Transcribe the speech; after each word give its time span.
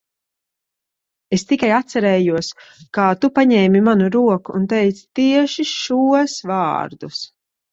Es 1.37 1.43
tikai 1.51 1.69
atcerējos, 1.79 2.49
kā 2.99 3.05
tu 3.25 3.31
paņēmi 3.37 3.83
manu 3.91 4.09
roku 4.19 4.57
un 4.61 4.67
teici 4.75 5.07
tieši 5.21 5.67
šos 5.77 6.41
vārdus. 6.55 7.23